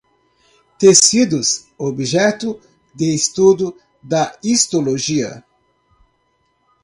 Tecidos: 0.79 1.67
objeto 1.77 2.59
de 2.95 3.13
estudo 3.13 3.77
da 4.01 4.35
histologia 4.43 5.45